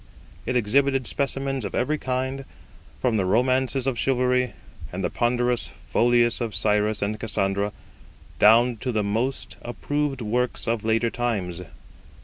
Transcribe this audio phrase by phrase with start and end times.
[0.47, 2.43] It exhibited specimens of every kind,
[2.99, 4.53] from the romances of chivalry
[4.91, 7.71] and the ponderous folios of Cyrus and Cassandra,
[8.39, 11.61] down to the most approved works of later times.